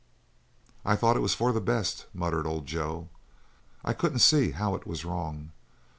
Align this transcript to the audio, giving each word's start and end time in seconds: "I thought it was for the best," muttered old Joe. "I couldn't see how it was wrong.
"I 0.83 0.95
thought 0.95 1.15
it 1.15 1.19
was 1.21 1.35
for 1.35 1.51
the 1.51 1.61
best," 1.61 2.07
muttered 2.11 2.47
old 2.47 2.65
Joe. 2.65 3.09
"I 3.85 3.93
couldn't 3.93 4.17
see 4.17 4.49
how 4.49 4.73
it 4.73 4.87
was 4.87 5.05
wrong. 5.05 5.51